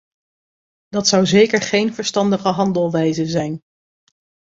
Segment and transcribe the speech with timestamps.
[0.87, 3.61] Dat zou zeker geen verstandige handelwijze zijn.